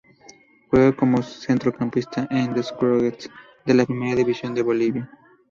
Juega 0.71 0.95
como 0.95 1.21
centrocampista 1.21 2.27
en 2.31 2.55
The 2.55 2.63
Strongest 2.63 3.25
de 3.67 3.73
la 3.75 3.85
Primera 3.85 4.15
División 4.15 4.55
de 4.55 4.63
Bolivia. 4.63 5.11